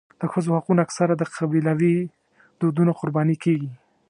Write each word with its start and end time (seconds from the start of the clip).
د 0.19 0.21
ښځو 0.31 0.49
حقونه 0.57 0.81
اکثره 0.83 1.13
د 1.17 1.23
قبیلوي 1.35 1.95
دودونو 2.59 2.91
قرباني 2.99 3.35
کېږي. 3.43 3.71